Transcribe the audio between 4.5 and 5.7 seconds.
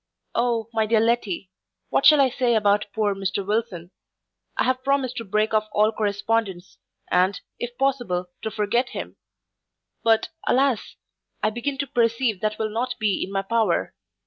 I have promised to break off